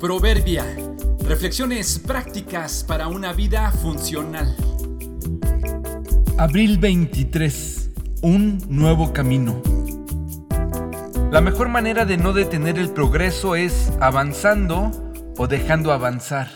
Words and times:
Proverbia. 0.00 0.64
Reflexiones 1.28 1.98
prácticas 1.98 2.82
para 2.88 3.08
una 3.08 3.34
vida 3.34 3.70
funcional. 3.70 4.56
Abril 6.38 6.78
23. 6.78 7.90
Un 8.22 8.64
nuevo 8.70 9.12
camino. 9.12 9.60
La 11.30 11.42
mejor 11.42 11.68
manera 11.68 12.06
de 12.06 12.16
no 12.16 12.32
detener 12.32 12.78
el 12.78 12.88
progreso 12.88 13.56
es 13.56 13.92
avanzando 14.00 14.90
o 15.36 15.46
dejando 15.46 15.92
avanzar. 15.92 16.48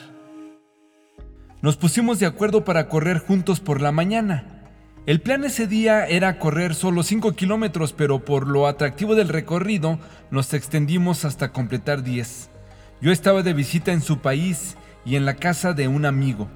Nos 1.61 1.77
pusimos 1.77 2.19
de 2.19 2.25
acuerdo 2.25 2.65
para 2.65 2.89
correr 2.89 3.19
juntos 3.19 3.61
por 3.61 3.83
la 3.83 3.93
mañana. 3.93 4.65
El 5.05 5.21
plan 5.21 5.45
ese 5.45 5.67
día 5.67 6.07
era 6.07 6.39
correr 6.39 6.75
solo 6.75 7.03
5 7.03 7.33
kilómetros, 7.33 7.93
pero 7.93 8.25
por 8.25 8.49
lo 8.49 8.67
atractivo 8.67 9.15
del 9.15 9.29
recorrido 9.29 9.99
nos 10.31 10.55
extendimos 10.55 11.27
hasta 11.27 11.53
completar 11.53 12.03
10. 12.03 12.54
Yo 13.01 13.12
estaba 13.12 13.43
de 13.43 13.53
visita 13.53 13.93
en 13.93 14.01
su 14.01 14.19
país 14.19 14.77
y 15.05 15.16
en 15.16 15.25
la 15.25 15.35
casa 15.35 15.73
de 15.73 15.89
un 15.89 16.07
amigo. 16.07 16.48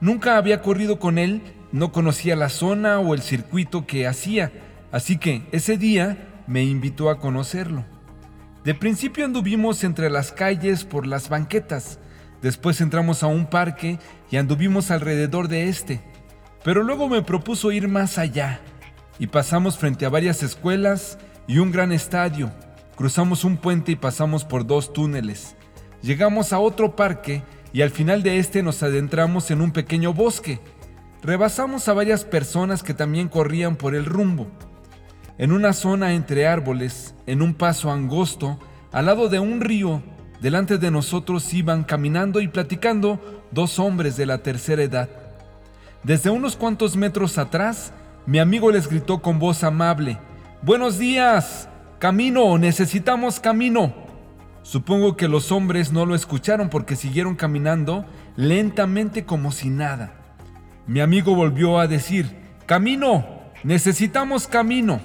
Nunca 0.00 0.36
había 0.36 0.60
corrido 0.60 0.98
con 0.98 1.18
él, 1.18 1.42
no 1.72 1.92
conocía 1.92 2.36
la 2.36 2.48
zona 2.48 2.98
o 2.98 3.14
el 3.14 3.22
circuito 3.22 3.86
que 3.86 4.06
hacía, 4.06 4.52
así 4.92 5.18
que 5.18 5.46
ese 5.52 5.76
día 5.76 6.42
me 6.46 6.64
invitó 6.64 7.10
a 7.10 7.18
conocerlo. 7.18 7.84
De 8.64 8.74
principio 8.74 9.24
anduvimos 9.24 9.84
entre 9.84 10.10
las 10.10 10.32
calles 10.32 10.84
por 10.84 11.06
las 11.06 11.28
banquetas, 11.28 11.98
después 12.42 12.80
entramos 12.80 13.22
a 13.22 13.26
un 13.26 13.46
parque 13.46 13.98
y 14.30 14.36
anduvimos 14.36 14.90
alrededor 14.90 15.48
de 15.48 15.68
este, 15.68 16.00
pero 16.64 16.82
luego 16.82 17.08
me 17.08 17.22
propuso 17.22 17.72
ir 17.72 17.88
más 17.88 18.18
allá 18.18 18.60
y 19.18 19.26
pasamos 19.26 19.78
frente 19.78 20.06
a 20.06 20.10
varias 20.10 20.42
escuelas 20.42 21.18
y 21.46 21.58
un 21.58 21.72
gran 21.72 21.92
estadio, 21.92 22.50
cruzamos 22.96 23.44
un 23.44 23.58
puente 23.58 23.92
y 23.92 23.96
pasamos 23.96 24.44
por 24.44 24.66
dos 24.66 24.92
túneles. 24.92 25.56
Llegamos 26.04 26.52
a 26.52 26.58
otro 26.58 26.96
parque 26.96 27.42
y 27.72 27.80
al 27.80 27.88
final 27.88 28.22
de 28.22 28.36
este 28.36 28.62
nos 28.62 28.82
adentramos 28.82 29.50
en 29.50 29.62
un 29.62 29.70
pequeño 29.70 30.12
bosque. 30.12 30.60
Rebasamos 31.22 31.88
a 31.88 31.94
varias 31.94 32.26
personas 32.26 32.82
que 32.82 32.92
también 32.92 33.28
corrían 33.28 33.76
por 33.76 33.94
el 33.94 34.04
rumbo. 34.04 34.46
En 35.38 35.50
una 35.50 35.72
zona 35.72 36.12
entre 36.12 36.46
árboles, 36.46 37.14
en 37.26 37.40
un 37.40 37.54
paso 37.54 37.90
angosto, 37.90 38.58
al 38.92 39.06
lado 39.06 39.30
de 39.30 39.38
un 39.38 39.62
río, 39.62 40.02
delante 40.42 40.76
de 40.76 40.90
nosotros 40.90 41.54
iban 41.54 41.84
caminando 41.84 42.42
y 42.42 42.48
platicando 42.48 43.46
dos 43.50 43.78
hombres 43.78 44.18
de 44.18 44.26
la 44.26 44.42
tercera 44.42 44.82
edad. 44.82 45.08
Desde 46.02 46.28
unos 46.28 46.54
cuantos 46.54 46.96
metros 46.96 47.38
atrás, 47.38 47.94
mi 48.26 48.40
amigo 48.40 48.70
les 48.70 48.88
gritó 48.88 49.22
con 49.22 49.38
voz 49.38 49.64
amable, 49.64 50.18
Buenos 50.60 50.98
días, 50.98 51.66
camino, 51.98 52.58
necesitamos 52.58 53.40
camino. 53.40 54.03
Supongo 54.64 55.14
que 55.14 55.28
los 55.28 55.52
hombres 55.52 55.92
no 55.92 56.06
lo 56.06 56.14
escucharon 56.14 56.70
porque 56.70 56.96
siguieron 56.96 57.36
caminando 57.36 58.06
lentamente 58.34 59.26
como 59.26 59.52
si 59.52 59.68
nada. 59.68 60.14
Mi 60.86 61.00
amigo 61.00 61.34
volvió 61.34 61.78
a 61.78 61.86
decir, 61.86 62.34
Camino, 62.64 63.26
necesitamos 63.62 64.48
camino. 64.48 65.00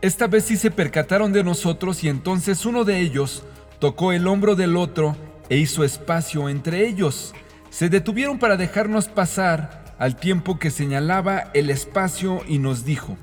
Esta 0.00 0.28
vez 0.28 0.44
sí 0.44 0.56
se 0.56 0.70
percataron 0.70 1.34
de 1.34 1.44
nosotros 1.44 2.02
y 2.04 2.08
entonces 2.08 2.64
uno 2.64 2.84
de 2.84 3.00
ellos 3.00 3.44
tocó 3.78 4.12
el 4.12 4.26
hombro 4.26 4.56
del 4.56 4.78
otro 4.78 5.14
e 5.50 5.58
hizo 5.58 5.84
espacio 5.84 6.48
entre 6.48 6.88
ellos. 6.88 7.34
Se 7.68 7.90
detuvieron 7.90 8.38
para 8.38 8.56
dejarnos 8.56 9.08
pasar 9.08 9.94
al 9.98 10.16
tiempo 10.16 10.58
que 10.58 10.70
señalaba 10.70 11.50
el 11.52 11.68
espacio 11.68 12.40
y 12.48 12.58
nos 12.58 12.86
dijo, 12.86 13.18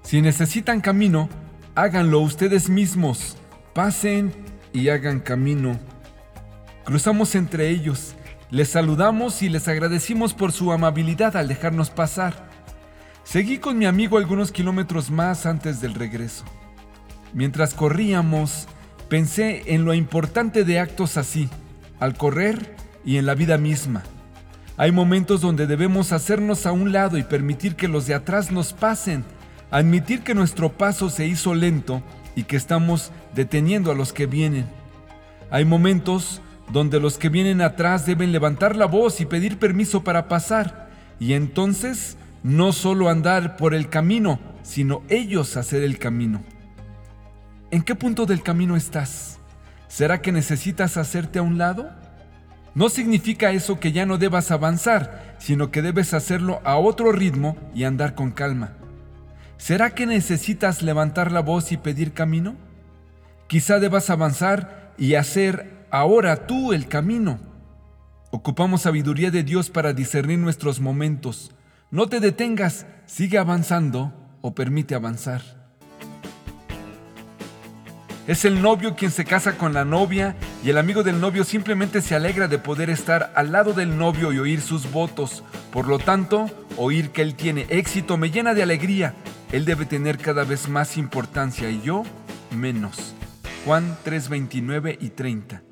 Si 0.00 0.22
necesitan 0.22 0.80
camino, 0.80 1.28
háganlo 1.74 2.20
ustedes 2.20 2.70
mismos 2.70 3.36
pasen 3.78 4.32
y 4.72 4.88
hagan 4.88 5.20
camino. 5.20 5.78
Cruzamos 6.84 7.36
entre 7.36 7.68
ellos, 7.68 8.16
les 8.50 8.70
saludamos 8.70 9.40
y 9.40 9.48
les 9.48 9.68
agradecimos 9.68 10.34
por 10.34 10.50
su 10.50 10.72
amabilidad 10.72 11.36
al 11.36 11.46
dejarnos 11.46 11.88
pasar. 11.88 12.48
Seguí 13.22 13.58
con 13.58 13.78
mi 13.78 13.86
amigo 13.86 14.18
algunos 14.18 14.50
kilómetros 14.50 15.12
más 15.12 15.46
antes 15.46 15.80
del 15.80 15.94
regreso. 15.94 16.44
Mientras 17.32 17.72
corríamos, 17.72 18.66
pensé 19.08 19.62
en 19.72 19.84
lo 19.84 19.94
importante 19.94 20.64
de 20.64 20.80
actos 20.80 21.16
así, 21.16 21.48
al 22.00 22.16
correr 22.16 22.74
y 23.04 23.18
en 23.18 23.26
la 23.26 23.36
vida 23.36 23.58
misma. 23.58 24.02
Hay 24.76 24.90
momentos 24.90 25.40
donde 25.40 25.68
debemos 25.68 26.10
hacernos 26.10 26.66
a 26.66 26.72
un 26.72 26.90
lado 26.90 27.16
y 27.16 27.22
permitir 27.22 27.76
que 27.76 27.86
los 27.86 28.08
de 28.08 28.14
atrás 28.14 28.50
nos 28.50 28.72
pasen, 28.72 29.24
admitir 29.70 30.24
que 30.24 30.34
nuestro 30.34 30.72
paso 30.72 31.10
se 31.10 31.28
hizo 31.28 31.54
lento 31.54 32.02
y 32.38 32.44
que 32.44 32.56
estamos 32.56 33.10
deteniendo 33.34 33.90
a 33.90 33.96
los 33.96 34.12
que 34.12 34.26
vienen. 34.26 34.64
Hay 35.50 35.64
momentos 35.64 36.40
donde 36.72 37.00
los 37.00 37.18
que 37.18 37.30
vienen 37.30 37.60
atrás 37.60 38.06
deben 38.06 38.30
levantar 38.30 38.76
la 38.76 38.86
voz 38.86 39.20
y 39.20 39.26
pedir 39.26 39.58
permiso 39.58 40.04
para 40.04 40.28
pasar, 40.28 40.88
y 41.18 41.32
entonces 41.32 42.16
no 42.44 42.70
solo 42.70 43.08
andar 43.08 43.56
por 43.56 43.74
el 43.74 43.88
camino, 43.88 44.38
sino 44.62 45.02
ellos 45.08 45.56
hacer 45.56 45.82
el 45.82 45.98
camino. 45.98 46.40
¿En 47.72 47.82
qué 47.82 47.96
punto 47.96 48.24
del 48.24 48.44
camino 48.44 48.76
estás? 48.76 49.40
¿Será 49.88 50.22
que 50.22 50.30
necesitas 50.30 50.96
hacerte 50.96 51.40
a 51.40 51.42
un 51.42 51.58
lado? 51.58 51.90
No 52.72 52.88
significa 52.88 53.50
eso 53.50 53.80
que 53.80 53.90
ya 53.90 54.06
no 54.06 54.16
debas 54.16 54.52
avanzar, 54.52 55.34
sino 55.40 55.72
que 55.72 55.82
debes 55.82 56.14
hacerlo 56.14 56.60
a 56.62 56.76
otro 56.76 57.10
ritmo 57.10 57.56
y 57.74 57.82
andar 57.82 58.14
con 58.14 58.30
calma. 58.30 58.77
¿Será 59.58 59.90
que 59.90 60.06
necesitas 60.06 60.82
levantar 60.82 61.32
la 61.32 61.40
voz 61.40 61.72
y 61.72 61.76
pedir 61.76 62.12
camino? 62.14 62.54
Quizá 63.48 63.80
debas 63.80 64.08
avanzar 64.08 64.94
y 64.96 65.14
hacer 65.16 65.84
ahora 65.90 66.46
tú 66.46 66.72
el 66.72 66.86
camino. 66.86 67.40
Ocupamos 68.30 68.82
sabiduría 68.82 69.30
de 69.30 69.42
Dios 69.42 69.68
para 69.68 69.92
discernir 69.92 70.38
nuestros 70.38 70.80
momentos. 70.80 71.50
No 71.90 72.08
te 72.08 72.20
detengas, 72.20 72.86
sigue 73.06 73.36
avanzando 73.36 74.12
o 74.42 74.54
permite 74.54 74.94
avanzar. 74.94 75.42
Es 78.28 78.44
el 78.44 78.62
novio 78.62 78.94
quien 78.94 79.10
se 79.10 79.24
casa 79.24 79.56
con 79.56 79.72
la 79.72 79.84
novia 79.84 80.36
y 80.62 80.70
el 80.70 80.78
amigo 80.78 81.02
del 81.02 81.20
novio 81.20 81.44
simplemente 81.44 82.00
se 82.00 82.14
alegra 82.14 82.46
de 82.46 82.58
poder 82.58 82.90
estar 82.90 83.32
al 83.34 83.52
lado 83.52 83.72
del 83.72 83.96
novio 83.96 84.32
y 84.32 84.38
oír 84.38 84.60
sus 84.60 84.92
votos. 84.92 85.42
Por 85.72 85.88
lo 85.88 85.98
tanto, 85.98 86.50
oír 86.76 87.10
que 87.10 87.22
él 87.22 87.34
tiene 87.34 87.66
éxito 87.70 88.18
me 88.18 88.30
llena 88.30 88.54
de 88.54 88.62
alegría 88.62 89.14
él 89.52 89.64
debe 89.64 89.86
tener 89.86 90.18
cada 90.18 90.44
vez 90.44 90.68
más 90.68 90.96
importancia 90.96 91.70
y 91.70 91.80
yo 91.82 92.04
menos. 92.50 93.14
Juan 93.64 93.96
3:29 94.04 94.98
y 95.00 95.10
30. 95.10 95.62